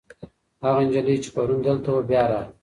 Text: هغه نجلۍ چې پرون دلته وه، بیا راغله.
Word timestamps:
هغه 0.63 0.81
نجلۍ 0.87 1.15
چې 1.23 1.29
پرون 1.35 1.59
دلته 1.67 1.89
وه، 1.93 2.01
بیا 2.09 2.23
راغله. 2.29 2.51